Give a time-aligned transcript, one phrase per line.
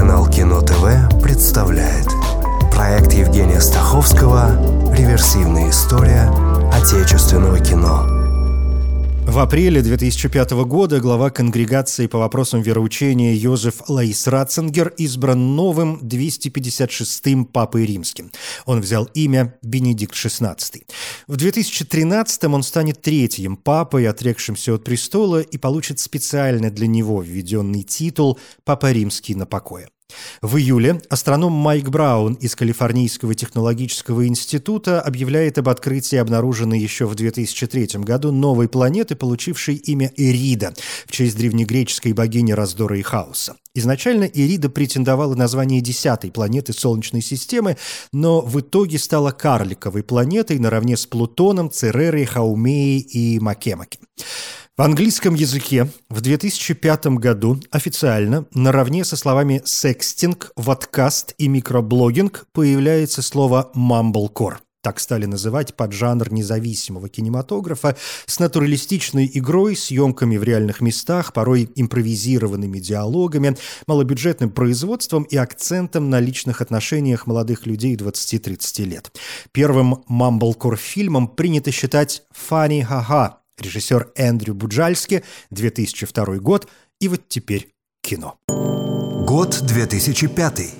[0.00, 2.06] Телеканал Кино ТВ представляет
[2.72, 6.30] Проект Евгения Стаховского «Реверсивная история
[6.72, 8.20] отечественного кино»
[9.30, 17.44] В апреле 2005 года глава конгрегации по вопросам вероучения Йозеф Лаис Ратцингер избран новым 256-м
[17.44, 18.32] Папой Римским.
[18.66, 20.82] Он взял имя Бенедикт XVI.
[21.28, 27.84] В 2013 он станет третьим папой, отрекшимся от престола, и получит специально для него введенный
[27.84, 29.90] титул «Папа Римский на покое».
[30.42, 37.14] В июле астроном Майк Браун из Калифорнийского технологического института объявляет об открытии обнаруженной еще в
[37.14, 40.74] 2003 году новой планеты, получившей имя Эрида
[41.06, 43.56] в честь древнегреческой богини раздора и хаоса.
[43.72, 47.76] Изначально Ирида претендовала на звание десятой планеты Солнечной системы,
[48.12, 54.00] но в итоге стала карликовой планетой наравне с Плутоном, Церерой, Хаумеей и Макемаки.
[54.80, 63.20] В английском языке в 2005 году официально наравне со словами «секстинг», «ваткаст» и «микроблогинг» появляется
[63.20, 64.62] слово «мамблкор».
[64.82, 72.78] Так стали называть поджанр независимого кинематографа с натуралистичной игрой, съемками в реальных местах, порой импровизированными
[72.78, 79.12] диалогами, малобюджетным производством и акцентом на личных отношениях молодых людей 20-30 лет.
[79.52, 86.68] Первым мамблкор-фильмом принято считать «Фанни Ха-Ха» режиссер Эндрю Буджальски, 2002 год,
[87.00, 87.70] и вот теперь
[88.02, 88.36] кино.
[89.26, 90.74] Год 2005.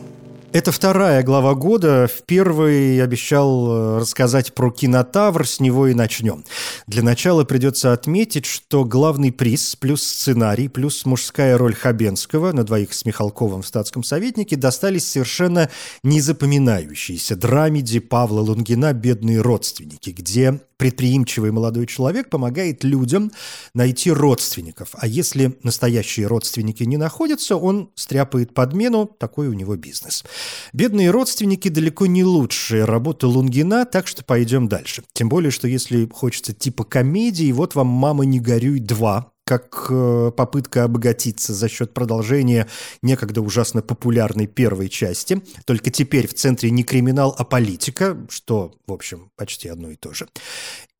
[0.53, 2.09] Это вторая глава года.
[2.09, 6.45] В первой обещал э, рассказать про кинотавр, с него и начнем.
[6.89, 12.93] Для начала придется отметить, что главный приз плюс сценарий плюс мужская роль Хабенского на двоих
[12.95, 15.71] с Михалковым в статском советнике достались совершенно
[16.03, 23.31] незапоминающейся драмеди Павла Лунгина «Бедные родственники», где предприимчивый молодой человек помогает людям
[23.75, 24.89] найти родственников.
[24.95, 30.25] А если настоящие родственники не находятся, он стряпает подмену, такой у него бизнес.
[30.73, 35.03] Бедные родственники далеко не лучшая работа Лунгина, так что пойдем дальше.
[35.13, 40.31] Тем более, что если хочется типа комедии, вот вам «Мама, не горюй 2», как э,
[40.37, 42.69] попытка обогатиться за счет продолжения
[43.03, 45.43] некогда ужасно популярной первой части.
[45.65, 50.15] Только теперь в центре не криминал, а политика, что, в общем, почти одно и то
[50.15, 50.29] же.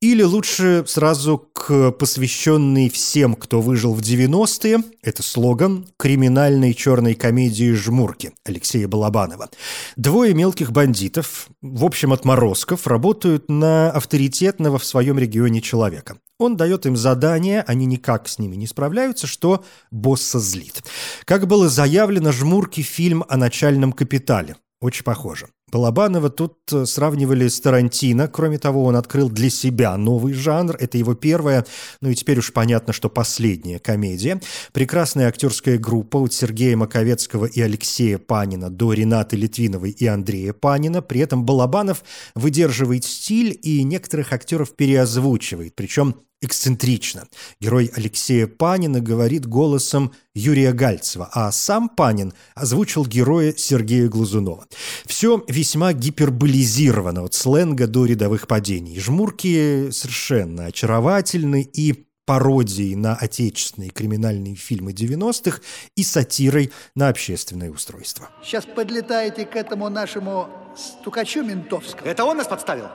[0.01, 7.71] Или лучше сразу к посвященной всем, кто выжил в 90-е, это слоган криминальной черной комедии
[7.71, 9.49] «Жмурки» Алексея Балабанова.
[9.95, 16.17] Двое мелких бандитов, в общем, отморозков, работают на авторитетного в своем регионе человека.
[16.41, 20.83] Он дает им задание, они никак с ними не справляются, что босса злит.
[21.25, 24.55] Как было заявлено, «Жмурки»— фильм о начальном капитале.
[24.81, 25.49] Очень похоже.
[25.71, 28.27] Балабанова тут э, сравнивали с Тарантино.
[28.27, 30.75] Кроме того, он открыл для себя новый жанр.
[30.79, 31.63] Это его первая,
[32.01, 34.41] ну и теперь уж понятно, что последняя комедия.
[34.73, 41.03] Прекрасная актерская группа от Сергея Маковецкого и Алексея Панина до Ренаты Литвиновой и Андрея Панина.
[41.03, 42.03] При этом Балабанов
[42.33, 45.75] выдерживает стиль и некоторых актеров переозвучивает.
[45.75, 47.27] Причем эксцентрично.
[47.59, 54.65] Герой Алексея Панина говорит голосом Юрия Гальцева, а сам Панин озвучил героя Сергея Глазунова.
[55.05, 58.99] Все весьма гиперболизировано от сленга до рядовых падений.
[58.99, 65.59] Жмурки совершенно очаровательны и пародией на отечественные криминальные фильмы 90-х
[65.95, 68.29] и сатирой на общественное устройство.
[68.43, 70.47] Сейчас подлетаете к этому нашему
[70.77, 72.09] стукачу ментовскому.
[72.09, 72.85] Это он нас подставил?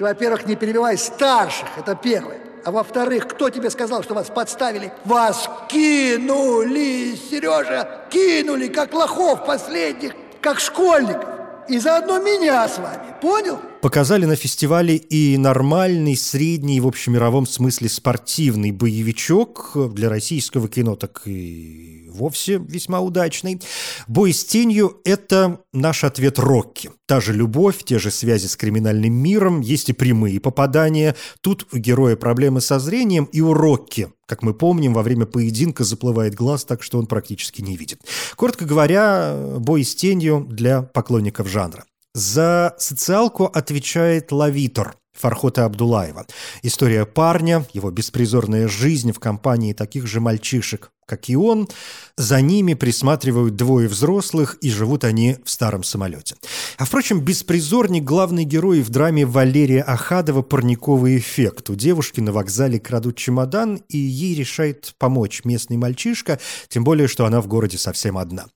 [0.00, 2.38] Ты, во-первых, не перебивай старших, это первое.
[2.64, 4.90] А во-вторых, кто тебе сказал, что вас подставили?
[5.04, 11.28] Вас кинули, Сережа, кинули, как лохов последних, как школьников.
[11.70, 13.56] И заодно меня с вами, понял?
[13.80, 21.22] Показали на фестивале и нормальный, средний, в общемировом смысле спортивный боевичок для российского кино, так
[21.26, 23.62] и вовсе весьма удачный.
[24.08, 26.90] «Бой с тенью»— это наш ответ Рокки.
[27.06, 31.14] Та же любовь, те же связи с криминальным миром, есть и прямые попадания.
[31.40, 35.82] Тут у героя проблемы со зрением, и у Рокки, как мы помним, во время поединка
[35.82, 38.00] заплывает глаз так, что он практически не видит.
[38.36, 41.84] Коротко говоря, «Бой с тенью» для поклонников жанра.
[42.14, 46.26] За социалку отвечает Лавитор– Фархота Абдулаева.
[46.62, 51.68] История парня, его беспризорная жизнь в компании таких же мальчишек, как и он.
[52.16, 56.36] За ними присматривают двое взрослых, и живут они в старом самолете.
[56.78, 61.68] А, впрочем, беспризорник– главный герой в драме Валерия Ахадова «Парниковый эффект».
[61.68, 66.38] У девушки на вокзале крадут чемодан, и ей решает помочь местный мальчишка,
[66.68, 68.46] тем более, что она в городе совсем одна.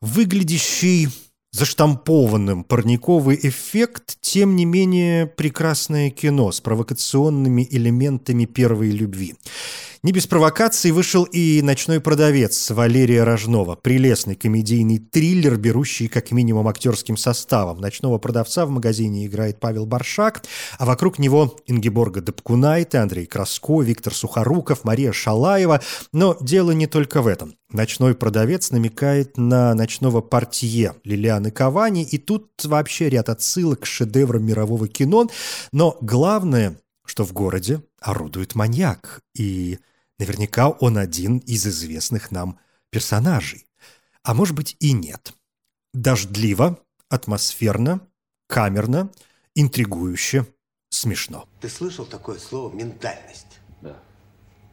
[0.00, 1.08] Выглядящий
[1.52, 9.36] заштампованным парниковый эффект, тем не менее прекрасное кино с провокационными элементами первой любви.
[10.04, 13.76] Не без провокаций вышел и «Ночной продавец» Валерия Рожнова.
[13.76, 17.80] Прелестный комедийный триллер, берущий как минимум актерским составом.
[17.80, 20.42] «Ночного продавца» в магазине играет Павел Баршак,
[20.76, 25.80] а вокруг него Ингеборга Дапкунайте, Андрей Краско, Виктор Сухоруков, Мария Шалаева.
[26.12, 27.54] Но дело не только в этом.
[27.70, 34.44] «Ночной продавец» намекает на ночного портье Лилианы Кавани, и тут вообще ряд отсылок к шедеврам
[34.44, 35.28] мирового кино.
[35.70, 36.76] Но главное,
[37.06, 39.78] что в городе орудует маньяк, и
[40.22, 42.58] наверняка он один из известных нам
[42.90, 43.66] персонажей.
[44.22, 45.34] А может быть и нет.
[45.92, 46.78] Дождливо,
[47.08, 48.00] атмосферно,
[48.46, 49.10] камерно,
[49.56, 50.46] интригующе,
[50.90, 51.48] смешно.
[51.60, 53.58] Ты слышал такое слово «ментальность»?
[53.80, 53.96] Да.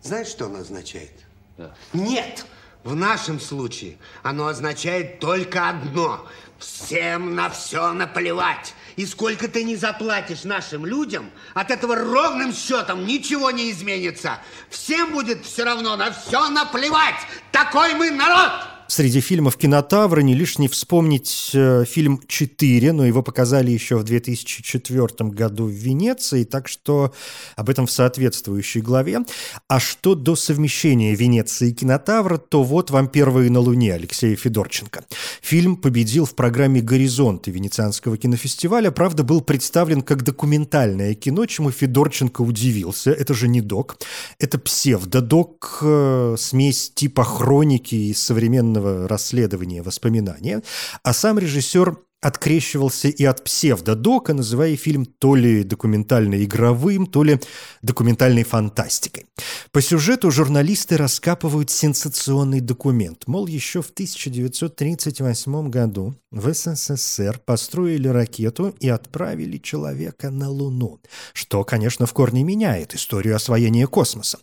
[0.03, 1.25] Знаешь, что оно означает?
[1.57, 1.75] Да.
[1.93, 2.45] Нет!
[2.83, 6.25] В нашем случае оно означает только одно.
[6.59, 8.73] Всем на все наплевать.
[8.99, 14.39] И сколько ты не заплатишь нашим людям, от этого ровным счетом ничего не изменится.
[14.69, 17.15] Всем будет все равно на все наплевать.
[17.53, 18.78] Такой мы народ!
[18.89, 25.29] Среди фильмов «Кинотавра» не лишний вспомнить э, фильм «Четыре», но его показали еще в 2004
[25.29, 27.13] году в Венеции, так что
[27.55, 29.19] об этом в соответствующей главе.
[29.67, 35.05] А что до совмещения Венеции и «Кинотавра», то вот вам «Первые на Луне» Алексея Федорченко.
[35.43, 42.41] Фильм победил в программе «Горизонты» Венецианского кинофестиваля, правда, был представлен как документальное кино, чему Федорченко
[42.41, 43.11] удивился.
[43.11, 43.97] Это же не док,
[44.39, 50.61] это псевдодок, э, смесь типа хроники и современного расследования воспоминания,
[51.03, 57.39] а сам режиссер открещивался и от псевдодока, называя фильм то ли документально-игровым, то ли
[57.81, 59.25] документальной фантастикой.
[59.71, 63.23] По сюжету журналисты раскапывают сенсационный документ.
[63.27, 70.99] Мол, еще в 1938 году в СССР построили ракету и отправили человека на Луну.
[71.33, 74.39] Что, конечно, в корне меняет историю освоения космоса.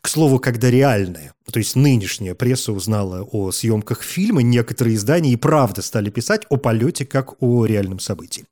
[0.00, 5.36] К слову, когда реальная, то есть нынешняя пресса узнала о съемках фильма, некоторые издания и
[5.36, 8.44] правда стали писать о полете как о реальном событии.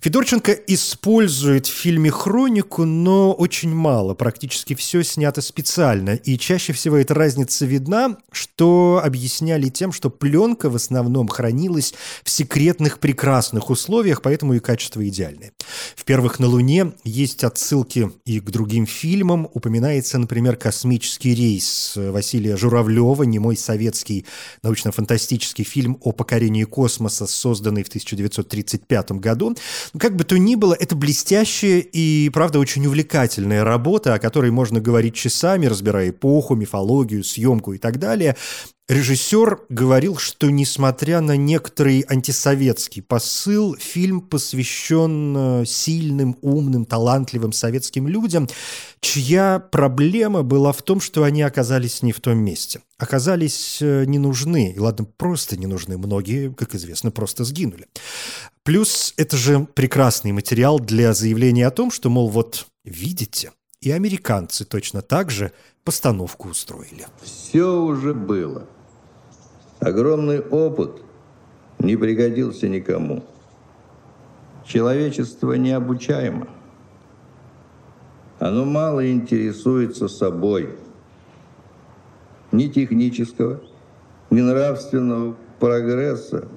[0.00, 4.14] Федорченко использует в фильме хронику, но очень мало.
[4.14, 6.10] Практически все снято специально.
[6.10, 11.94] И чаще всего эта разница видна, что объясняли тем, что пленка в основном хранилась
[12.28, 15.52] в секретных прекрасных условиях, поэтому и качество идеальное.
[15.96, 19.48] В «Первых на Луне» есть отсылки и к другим фильмам.
[19.54, 24.26] Упоминается, например, «Космический рейс» Василия Журавлева, немой советский
[24.62, 29.56] научно-фантастический фильм о покорении космоса, созданный в 1935 году.
[29.98, 34.80] Как бы то ни было, это блестящая и, правда, очень увлекательная работа, о которой можно
[34.80, 38.36] говорить часами, разбирая эпоху, мифологию, съемку и так далее.
[38.88, 48.08] Режиссер говорил, что несмотря на некоторый антисоветский посыл, фильм посвящен э, сильным, умным, талантливым советским
[48.08, 48.48] людям,
[49.00, 52.80] чья проблема была в том, что они оказались не в том месте.
[52.96, 55.98] Оказались э, не нужны, и ладно, просто не нужны.
[55.98, 57.88] Многие, как известно, просто сгинули.
[58.62, 63.52] Плюс это же прекрасный материал для заявления о том, что, мол, вот видите,
[63.82, 65.52] и американцы точно так же
[65.84, 67.06] постановку устроили.
[67.22, 68.66] Все уже было.
[69.80, 71.02] Огромный опыт
[71.78, 73.24] не пригодился никому.
[74.64, 76.48] Человечество необучаемо.
[78.40, 80.70] Оно мало интересуется собой.
[82.50, 83.60] Ни технического,
[84.30, 86.48] ни нравственного прогресса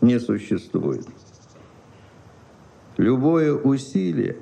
[0.00, 1.06] не существует.
[2.96, 4.36] Любое усилие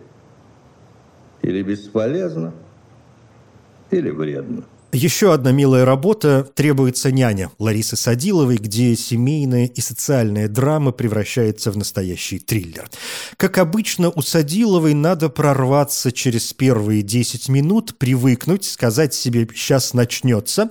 [1.42, 2.52] или бесполезно,
[3.90, 4.64] или вредно.
[4.92, 11.76] Еще одна милая работа «Требуется няня» Ларисы Садиловой, где семейная и социальная драма превращается в
[11.76, 12.90] настоящий триллер.
[13.36, 20.70] Как обычно, у Садиловой надо прорваться через первые 10 минут, привыкнуть, сказать себе «сейчас начнется»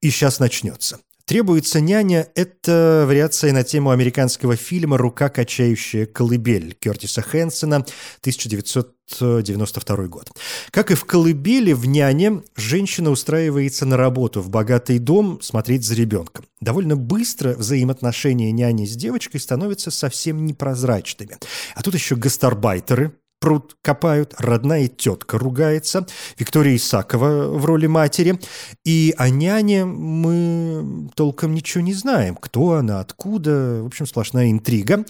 [0.00, 0.98] и «сейчас начнется».
[1.30, 7.86] «Требуется няня»— это вариация на тему американского фильма «Рука, качающая колыбель» Кертиса Хэнсона,
[8.22, 10.32] 1992 год.
[10.72, 15.94] Как и в «Колыбели», в «Няне» женщина устраивается на работу в богатый дом смотреть за
[15.94, 16.46] ребенком.
[16.60, 21.38] Довольно быстро взаимоотношения няни с девочкой становятся совсем непрозрачными.
[21.76, 26.06] А тут еще гастарбайтеры, пруд копают, родная тетка ругается,
[26.38, 28.38] Виктория Исакова в роли матери.
[28.84, 32.36] И о няне мы толком ничего не знаем.
[32.36, 33.80] Кто она, откуда.
[33.82, 35.04] В общем, сплошная интрига.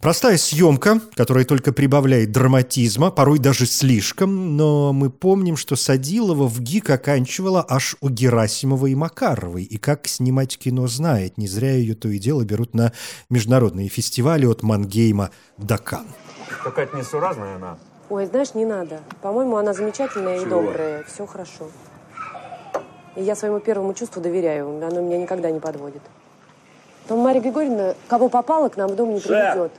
[0.00, 4.56] Простая съемка, которая только прибавляет драматизма, порой даже слишком.
[4.56, 9.64] Но мы помним, что Садилова в ГИК оканчивала аж у Герасимова и Макаровой.
[9.64, 11.36] И как снимать кино знает.
[11.36, 12.92] Не зря ее то и дело берут на
[13.28, 16.06] международные фестивали от Мангейма до Кан.
[16.62, 17.76] Какая-то несуразная она.
[18.10, 19.00] Ой, знаешь, не надо.
[19.22, 20.62] По-моему, она замечательная и Чего?
[20.62, 21.02] добрая.
[21.04, 21.66] Все хорошо.
[23.16, 24.68] И я своему первому чувству доверяю.
[24.68, 26.02] Оно меня никогда не подводит.
[27.08, 29.72] Там Мария Григорьевна, кого попало, к нам в дом не приведет.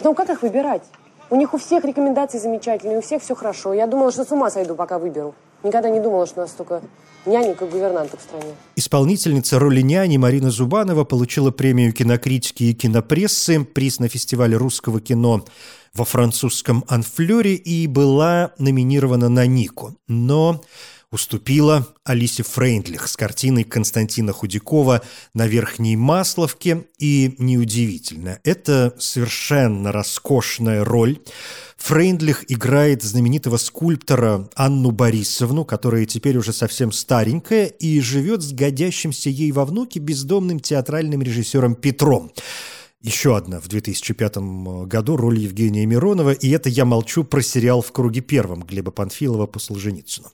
[0.00, 0.82] Ну, как их выбирать?
[1.30, 3.72] У них у всех рекомендации замечательные, у всех все хорошо.
[3.72, 5.34] Я думала, что с ума сойду, пока выберу.
[5.62, 6.82] Никогда не думала, что у нас столько
[7.26, 8.54] нянек и гувернанток в стране.
[8.76, 15.44] Исполнительница роли няни Марина Зубанова получила премию кинокритики и кинопрессы, приз на фестивале русского кино
[15.94, 19.96] во французском Анфлёре и была номинирована на Нику.
[20.08, 20.60] Но
[21.16, 25.00] уступила Алисе Фрейндлих с картиной Константина Худякова
[25.32, 26.84] «На Верхней Масловке».
[26.98, 31.18] И неудивительно, это совершенно роскошная роль.
[31.78, 39.30] Фрейндлих играет знаменитого скульптора Анну Борисовну, которая теперь уже совсем старенькая и живет с годящимся
[39.30, 42.30] ей во внуке бездомным театральным режиссером Петром.
[43.02, 44.38] Еще одна в 2005
[44.86, 49.46] году роль Евгения Миронова, и это я молчу про сериал «В круге первом» Глеба Панфилова
[49.46, 50.28] по Солженицыну.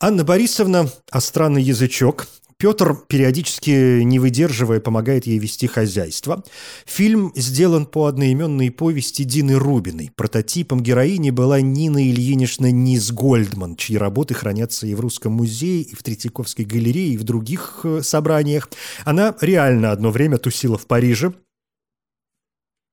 [0.00, 0.90] Анна Борисовна–
[1.20, 2.26] странный язычок,
[2.62, 6.44] Петр, периодически не выдерживая, помогает ей вести хозяйство.
[6.86, 10.12] Фильм сделан по одноименной повести Дины Рубиной.
[10.14, 15.96] Прототипом героини была Нина Ильинична Низ Гольдман, чьи работы хранятся и в Русском музее, и
[15.96, 18.70] в Третьяковской галерее, и в других э, собраниях.
[19.04, 21.32] Она реально одно время тусила в Париже,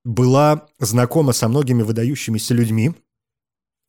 [0.09, 2.93] была знакома со многими выдающимися людьми,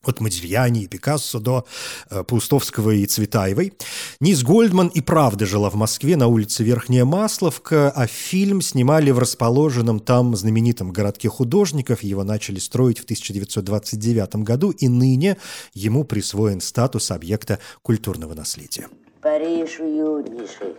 [0.03, 1.67] от Модильяни и Пикассо до
[2.11, 3.75] э, Паустовского и Цветаевой.
[4.19, 9.19] Низ Гольдман и правда жила в Москве на улице Верхняя Масловка, а фильм снимали в
[9.19, 12.03] расположенном там знаменитом городке художников.
[12.03, 15.37] Его начали строить в 1929 году, и ныне
[15.75, 18.89] ему присвоен статус объекта культурного наследия.
[19.21, 20.75] Париж уютнейший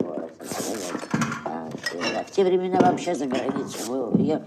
[0.00, 0.32] город.
[2.26, 4.16] В те времена вообще за границу был.
[4.16, 4.42] Я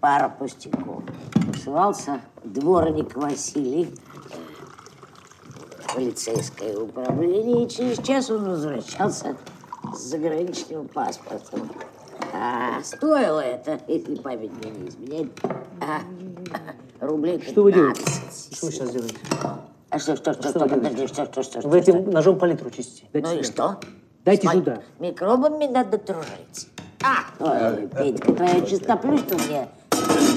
[0.00, 1.02] пара пустяков.
[1.46, 3.94] Вышивался дворник Василий
[5.86, 9.36] в полицейское управление, и через час он возвращался
[9.94, 11.70] с заграничным паспортом.
[12.32, 15.32] А стоило это, если память мне не изменяет,
[15.80, 16.00] а,
[17.04, 17.52] рублей 15.
[17.52, 18.02] Что вы делаете?
[18.52, 19.16] Что вы сейчас делаете?
[19.90, 21.14] А что, что, что, Что что, вы подожди, делаете?
[21.14, 22.12] что, что, что, что, Вы этим что?
[22.12, 23.06] ножом палитру чистите.
[23.12, 23.78] Дайте Ну и сюда.
[23.80, 23.88] что?
[24.24, 24.82] Дайте С сюда.
[24.98, 26.68] Микробами надо дружить.
[27.02, 29.68] А, ой, Петька, твоя чистоплюйство мне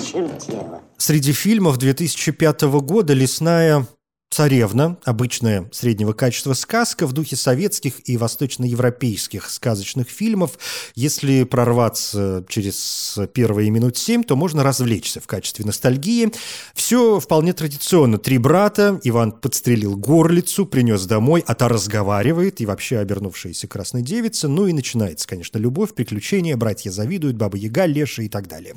[0.05, 0.81] чертела.
[0.97, 3.85] Среди фильмов 2005 года «Лесная
[4.33, 10.57] царевна», обычная среднего качества сказка в духе советских и восточноевропейских сказочных фильмов.
[10.95, 16.33] Если прорваться через первые минут семь, то можно развлечься в качестве ностальгии.
[16.73, 18.17] Все вполне традиционно.
[18.17, 24.47] Три брата, Иван подстрелил горлицу, принес домой, а та разговаривает, и вообще обернувшаяся красной девица.
[24.47, 28.75] Ну и начинается, конечно, любовь, приключения, братья завидуют, баба Яга, Леша и так далее.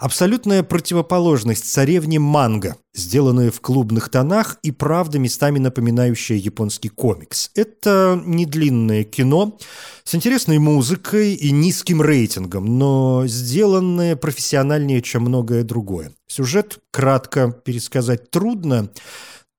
[0.00, 7.50] Абсолютная противоположность царевне манго, сделанная в клубных тонах и правда местами напоминающая японский комикс.
[7.54, 9.58] Это не длинное кино
[10.02, 16.12] с интересной музыкой и низким рейтингом, но сделанное профессиональнее, чем многое другое.
[16.26, 18.88] Сюжет кратко пересказать трудно.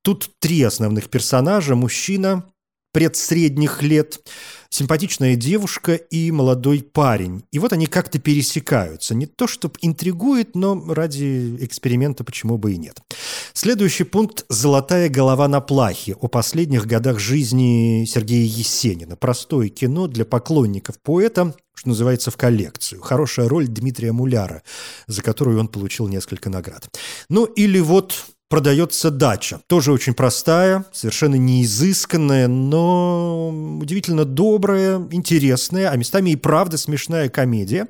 [0.01, 1.75] Тут три основных персонажа.
[1.75, 2.45] Мужчина
[2.91, 4.19] предсредних лет,
[4.69, 7.43] симпатичная девушка и молодой парень.
[7.51, 9.15] И вот они как-то пересекаются.
[9.15, 12.99] Не то, чтобы интригует, но ради эксперимента почему бы и нет.
[13.53, 19.15] Следующий пункт «Золотая голова на плахе» о последних годах жизни Сергея Есенина.
[19.15, 23.01] Простое кино для поклонников поэта, что называется, в коллекцию.
[23.01, 24.63] Хорошая роль Дмитрия Муляра,
[25.07, 26.89] за которую он получил несколько наград.
[27.29, 29.61] Ну или вот продается дача.
[29.67, 37.87] Тоже очень простая, совершенно неизысканная, но удивительно добрая, интересная, а местами и правда смешная комедия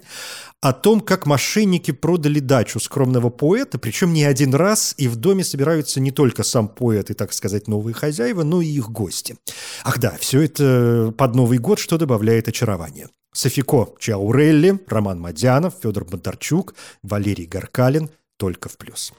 [0.61, 5.45] о том, как мошенники продали дачу скромного поэта, причем не один раз, и в доме
[5.45, 9.37] собираются не только сам поэт и, так сказать, новые хозяева, но и их гости.
[9.83, 13.07] Ах да, все это под Новый год, что добавляет очарование.
[13.31, 19.13] Софико Чаурелли, Роман Мадянов, Федор Бондарчук, Валерий Гаркалин только в плюс.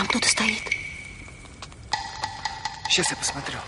[0.00, 0.62] Там кто-то стоит.
[2.88, 3.58] Сейчас я посмотрю.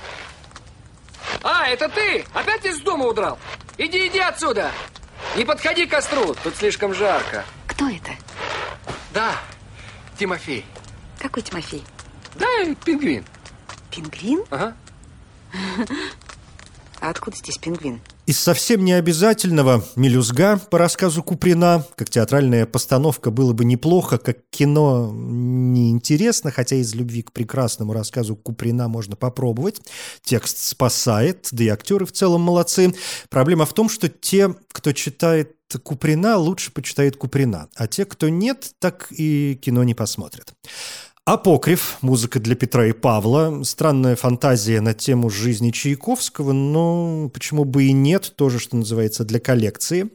[1.42, 2.24] А, это ты?
[2.32, 3.38] Опять из дома удрал?
[3.76, 4.72] Иди, иди отсюда!
[5.36, 7.44] Не подходи к костру, тут слишком жарко.
[7.66, 8.12] Кто это?
[9.12, 9.34] Да,
[10.18, 10.64] Тимофей.
[11.18, 11.84] Какой Тимофей?
[12.36, 12.46] Да,
[12.82, 13.26] пингвин.
[13.90, 14.42] Пингвин?
[14.48, 14.74] Ага.
[17.00, 18.00] А откуда здесь пингвин?
[18.24, 25.10] Из совсем необязательного «Мелюзга» по рассказу Куприна, как театральная постановка было бы неплохо, как кино
[25.12, 29.80] неинтересно, хотя из любви к прекрасному рассказу Куприна можно попробовать.
[30.22, 32.94] Текст спасает, да и актеры в целом молодцы.
[33.28, 38.70] Проблема в том, что те, кто читает Куприна, лучше почитает Куприна, а те, кто нет,
[38.78, 40.54] так и кино не посмотрят.
[41.24, 47.84] Апокриф, музыка для Петра и Павла, странная фантазия на тему жизни Чайковского, но почему бы
[47.84, 50.10] и нет, тоже, что называется, для коллекции.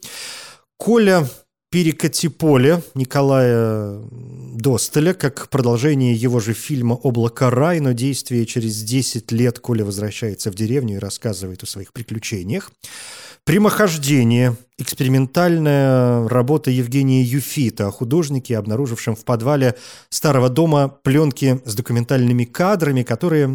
[0.78, 1.26] Коля
[1.72, 9.32] перекати поле Николая Достеля, как продолжение его же фильма «Облако рай», но действие через 10
[9.32, 12.70] лет Коля возвращается в деревню и рассказывает о своих приключениях.
[13.46, 14.58] Прямохождение.
[14.80, 19.76] Экспериментальная работа Евгения Юфита о художнике, обнаружившем в подвале
[20.10, 23.48] старого дома пленки с документальными кадрами, которые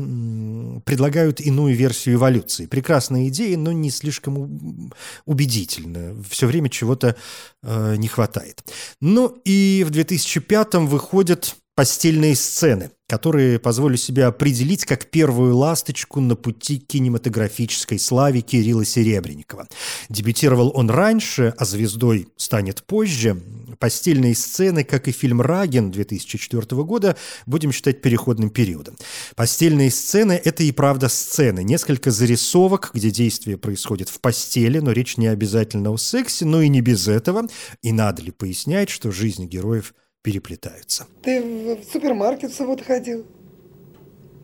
[0.85, 2.67] предлагают иную версию эволюции.
[2.67, 4.91] Прекрасная идея, но не слишком
[5.25, 6.17] убедительная.
[6.29, 7.15] Все время чего-то
[7.63, 8.65] э, не хватает.
[9.01, 16.37] Ну и в 2005-м выходит постельные сцены, которые позволю себе определить как первую ласточку на
[16.37, 19.69] пути кинематографической славе Кирилла Серебренникова.
[20.09, 23.43] Дебютировал он раньше, а звездой станет позже.
[23.79, 28.97] Постельные сцены, как и фильм «Раген» 2004 года, будем считать переходным периодом.
[29.35, 31.65] Постельные сцены– это и правда сцены.
[31.65, 36.69] Несколько зарисовок, где действие происходит в постели, но речь не обязательно о сексе, но и
[36.69, 37.47] не без этого.
[37.83, 41.07] И надо ли пояснять, что жизнь героев– переплетаются.
[41.23, 41.43] Ты
[41.77, 43.27] в супермаркет в субботу ходил?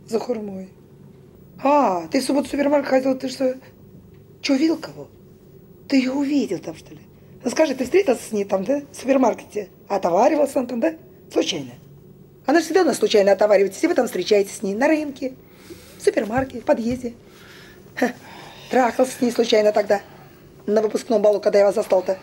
[0.06, 0.70] За хурмой.
[1.62, 3.56] А, ты в субботу в супермаркет ходил, ты что?
[4.42, 5.08] Че, увидел кого?
[5.88, 7.00] Ты ее увидел там, что ли?
[7.42, 9.68] Ну скажи, ты встретился с ней там, да, в супермаркете?
[9.88, 10.94] Отоваривался он там, да?
[11.32, 11.72] Случайно.
[12.46, 13.76] Она всегда у нас случайно отоваривается.
[13.76, 15.34] Если вы там встречаетесь с ней на рынке,
[15.98, 17.14] в супермаркете, в подъезде.
[17.94, 18.12] Ха,
[18.70, 20.00] трахался с ней случайно тогда,
[20.66, 22.18] на выпускном балу, когда я вас застал-то.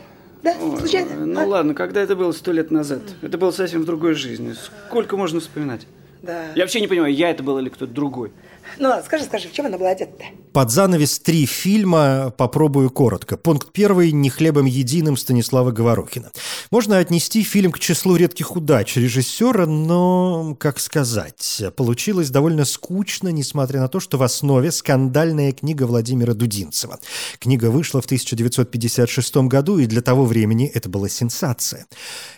[0.46, 1.25] Да, Ой, случайно?
[1.25, 1.46] Ну а?
[1.46, 3.02] ладно, когда это было сто лет назад?
[3.24, 4.54] Это было совсем в другой жизни.
[4.88, 5.88] Сколько можно вспоминать?
[6.22, 6.52] Да.
[6.54, 8.32] Я вообще не понимаю, я это был или кто-то другой.
[8.77, 10.25] Ну скажи, скажи, в чем она была одета-то?
[10.53, 13.38] Под занавес три фильма попробую коротко.
[13.38, 16.31] Пункт первый «Не хлебом единым» Станислава Говорухина.
[16.72, 23.81] Можно отнести фильм к числу редких удач режиссера, но, как сказать, получилось довольно скучно, несмотря
[23.81, 27.00] на то, что в основе скандальная книга Владимира Дудинцева.
[27.39, 31.86] Книга вышла в 1956 году, и для того времени это была сенсация.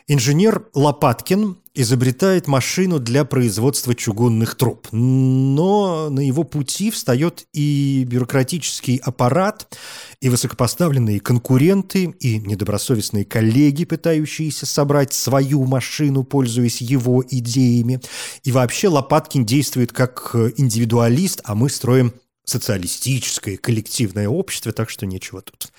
[0.07, 4.87] Инженер Лопаткин изобретает машину для производства чугунных труб.
[4.91, 9.77] Но на его пути встает и бюрократический аппарат,
[10.19, 18.01] и высокопоставленные конкуренты, и недобросовестные коллеги, пытающиеся собрать свою машину, пользуясь его идеями.
[18.43, 22.11] И вообще Лопаткин действует как индивидуалист, а мы строим
[22.43, 25.71] социалистическое коллективное общество, так что нечего тут.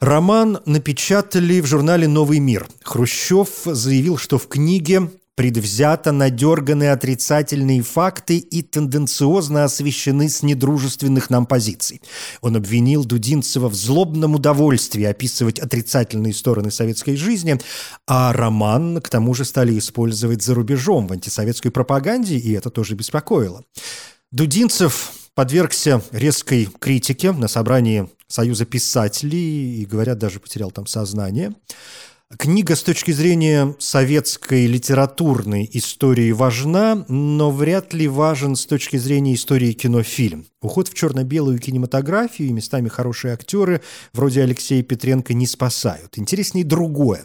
[0.00, 2.66] Роман напечатали в журнале «Новый мир».
[2.82, 11.44] Хрущев заявил, что в книге предвзято надерганы отрицательные факты и тенденциозно освещены с недружественных нам
[11.44, 12.00] позиций.
[12.40, 17.60] Он обвинил Дудинцева в злобном удовольствии описывать отрицательные стороны советской жизни,
[18.06, 22.94] а роман, к тому же, стали использовать за рубежом в антисоветской пропаганде, и это тоже
[22.94, 23.64] беспокоило.
[24.32, 31.52] Дудинцев подвергся резкой критике на собрании Союза писателей и, говорят, даже потерял там сознание.
[32.38, 39.34] Книга с точки зрения советской литературной истории важна, но вряд ли важен с точки зрения
[39.34, 40.46] истории кинофильм.
[40.62, 46.18] Уход в черно-белую кинематографию и местами хорошие актеры вроде Алексея Петренко не спасают.
[46.18, 47.24] Интереснее другое.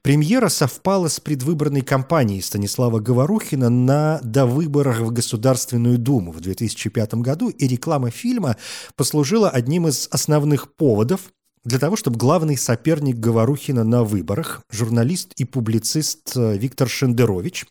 [0.00, 7.50] Премьера совпала с предвыборной кампанией Станислава Говорухина на довыборах в Государственную Думу в 2005 году,
[7.50, 8.56] и реклама фильма
[8.96, 11.30] послужила одним из основных поводов
[11.66, 17.66] для того, чтобы главный соперник Говорухина на выборах, журналист и публицист Виктор Шендерович,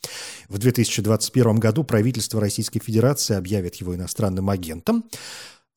[0.49, 5.05] в 2021 году правительство Российской Федерации объявит его иностранным агентом,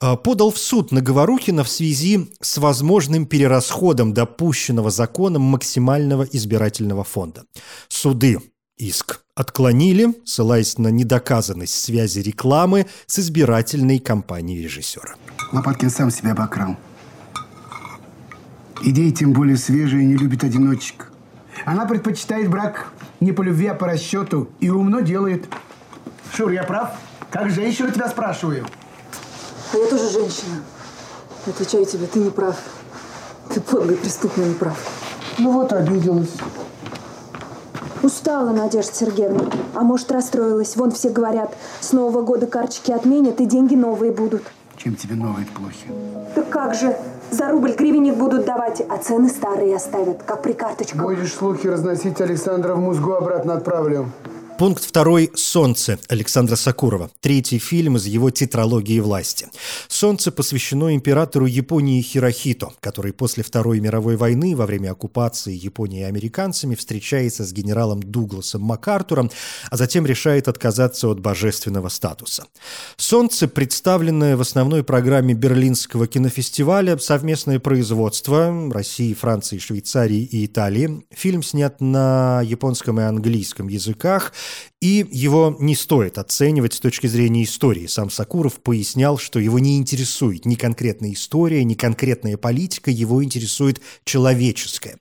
[0.00, 7.44] подал в суд на Говорухина в связи с возможным перерасходом допущенного законом максимального избирательного фонда.
[7.86, 8.40] Суды
[8.76, 15.14] иск отклонили, ссылаясь на недоказанность связи рекламы с избирательной кампанией режиссера.
[15.52, 16.76] Лопаткин сам себя обокрал.
[18.82, 21.10] Идеи тем более свежие, не любит одиночек.
[21.64, 24.48] Она предпочитает брак не по любви, а по расчету.
[24.60, 25.46] И умно делает.
[26.32, 26.90] Шур, я прав?
[27.30, 28.66] Как женщина тебя спрашиваю.
[29.72, 30.62] А я тоже женщина.
[31.46, 32.56] Отвечаю тебе, ты не прав.
[33.52, 34.78] Ты подлый, преступный не прав.
[35.38, 36.30] Ну вот, обиделась.
[38.02, 39.50] Устала, Надежда Сергеевна.
[39.74, 40.76] А может, расстроилась.
[40.76, 44.44] Вон все говорят, с Нового года карточки отменят и деньги новые будут.
[44.78, 45.88] Чем тебе новые плохи?
[46.36, 46.96] Так как же?
[47.30, 51.02] За рубль гривенник будут давать, а цены старые оставят, как при карточках.
[51.02, 54.06] Будешь слухи разносить, Александра в музгу обратно отправлю.
[54.58, 57.12] Пункт второй «Солнце» Александра Сакурова.
[57.20, 59.46] Третий фильм из его тетралогии власти.
[59.86, 66.74] «Солнце» посвящено императору Японии Хирохито, который после Второй мировой войны во время оккупации Японии американцами
[66.74, 69.30] встречается с генералом Дугласом МакАртуром,
[69.70, 72.44] а затем решает отказаться от божественного статуса.
[72.96, 81.06] «Солнце», представленное в основной программе Берлинского кинофестиваля, совместное производство России, Франции, Швейцарии и Италии.
[81.14, 84.32] Фильм снят на японском и английском языках–
[84.80, 87.86] и его не стоит оценивать с точки зрения истории.
[87.86, 93.80] Сам Сакуров пояснял, что его не интересует ни конкретная история, ни конкретная политика, его интересует
[94.04, 94.98] человеческое.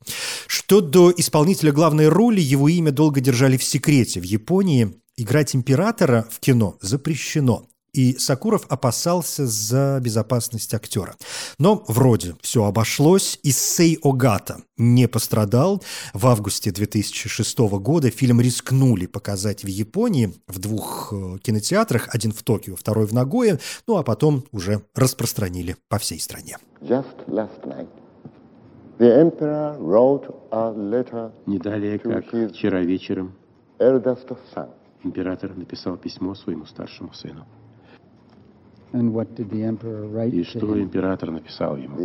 [0.47, 4.19] Что до исполнителя главной роли, его имя долго держали в секрете.
[4.19, 11.15] В Японии играть императора в кино запрещено и Сакуров опасался за безопасность актера.
[11.59, 15.81] Но вроде все обошлось, и Сей Огата не пострадал.
[16.13, 22.43] В августе 2006 года фильм рискнули показать в Японии в двух э, кинотеатрах, один в
[22.43, 26.57] Токио, второй в Нагое, ну а потом уже распространили по всей стране.
[31.45, 33.35] Не далее, как вчера вечером,
[35.03, 37.45] император написал письмо своему старшему сыну.
[40.39, 41.97] И что император написал ему?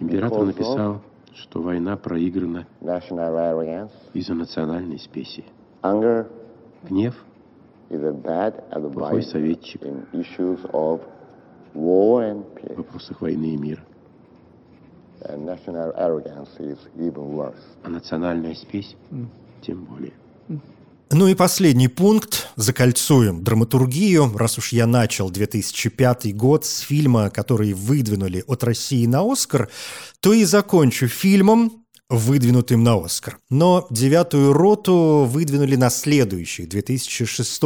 [0.00, 1.00] Император написал,
[1.32, 2.66] что война проиграна
[4.12, 5.44] из-за национальной спеси.
[6.88, 7.14] Гнев–
[8.94, 9.82] плохой советчик
[12.74, 13.82] в вопросах войны и мира.
[17.82, 18.96] А национальная спесь
[19.62, 20.12] тем более.
[21.10, 22.48] Ну и последний пункт.
[22.56, 24.32] Закольцуем драматургию.
[24.36, 29.68] Раз уж я начал 2005 год с фильма, который выдвинули от России на Оскар,
[30.20, 33.38] то и закончу фильмом, выдвинутым на Оскар.
[33.50, 37.62] Но «Девятую роту» выдвинули на следующий, 2006.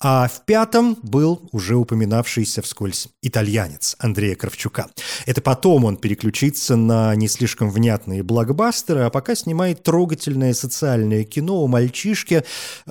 [0.00, 4.88] А в пятом был уже упоминавшийся вскользь итальянец Андрея Кравчука.
[5.26, 11.56] Это потом он переключится на не слишком внятные блокбастеры, а пока снимает трогательное социальное кино
[11.56, 12.44] о мальчишке,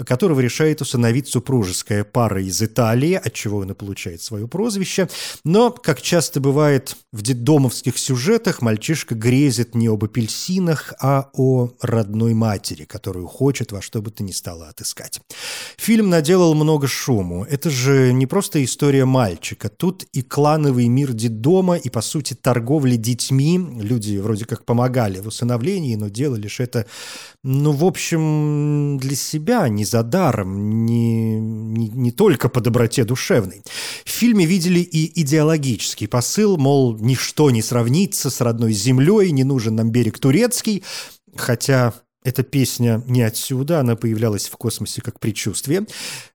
[0.05, 5.09] которого решает усыновить супружеская пара из Италии, от чего он и получает свое прозвище.
[5.43, 12.33] Но, как часто бывает в детдомовских сюжетах, мальчишка грезит не об апельсинах, а о родной
[12.33, 15.21] матери, которую хочет во что бы то ни стало отыскать.
[15.77, 17.43] Фильм наделал много шуму.
[17.43, 19.69] Это же не просто история мальчика.
[19.69, 23.57] Тут и клановый мир детдома, и, по сути, торговля детьми.
[23.57, 26.85] Люди вроде как помогали в усыновлении, но делали же это,
[27.43, 33.61] ну, в общем, для себя, не за даром, не, не, не только по доброте душевной.
[34.05, 39.75] В фильме видели и идеологический посыл, мол, ничто не сравнится с родной землей, не нужен
[39.75, 40.19] нам берег
[40.57, 40.83] турецкий,
[41.35, 41.93] хотя
[42.23, 45.85] эта песня не отсюда, она появлялась в космосе как предчувствие.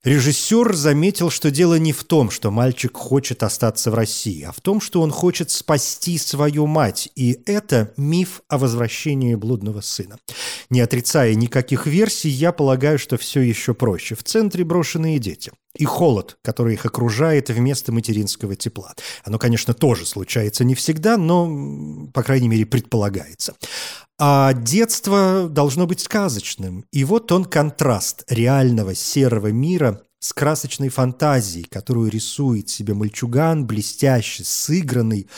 [0.04, 4.60] Режиссер заметил, что дело не в том, что мальчик хочет остаться в России, а в
[4.60, 7.10] том, что он хочет спасти свою мать.
[7.14, 10.18] И это миф о возвращении блудного сына.
[10.70, 14.14] Не отрицая никаких версий, я полагаю, что все еще проще.
[14.14, 18.94] В центре брошенные дети и холод, который их окружает вместо материнского тепла.
[19.24, 23.54] Оно, конечно, тоже случается не всегда, но, по крайней мере, предполагается.
[24.18, 26.84] А детство должно быть сказочным.
[26.92, 34.44] И вот он контраст реального серого мира с красочной фантазией, которую рисует себе мальчуган, блестящий,
[34.44, 35.28] сыгранный,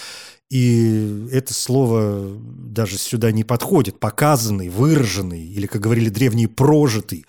[0.54, 3.98] и это слово даже сюда не подходит.
[3.98, 7.26] Показанный, выраженный, или, как говорили древние, прожитый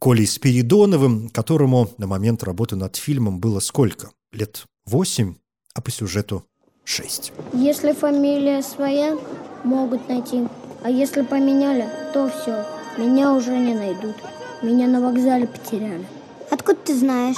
[0.00, 4.10] Колей Спиридоновым, которому на момент работы над фильмом было сколько?
[4.32, 5.36] Лет восемь,
[5.72, 6.46] а по сюжету
[6.82, 7.32] шесть.
[7.52, 9.16] Если фамилия своя,
[9.62, 10.48] могут найти.
[10.82, 12.66] А если поменяли, то все.
[12.98, 14.16] Меня уже не найдут.
[14.64, 16.08] Меня на вокзале потеряли.
[16.50, 17.36] Откуда ты знаешь?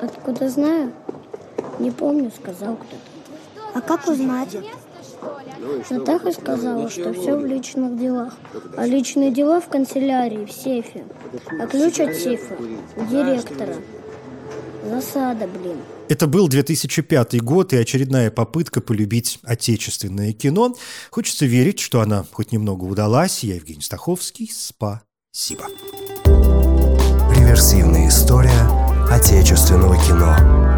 [0.00, 0.94] Откуда знаю?
[1.78, 3.13] Не помню, сказал кто-то.
[3.74, 4.56] А как узнать?
[5.90, 8.34] Натаха сказала, что все в личных делах.
[8.76, 11.04] А личные дела в канцелярии, в сейфе.
[11.60, 12.54] А ключ от сейфа
[12.96, 13.74] у директора.
[14.88, 15.78] Засада, блин.
[16.08, 20.76] Это был 2005 год и очередная попытка полюбить отечественное кино.
[21.10, 23.42] Хочется верить, что она хоть немного удалась.
[23.42, 24.50] Я Евгений Стаховский.
[24.52, 25.64] Спасибо.
[27.34, 28.68] Реверсивная история
[29.10, 30.73] отечественного кино.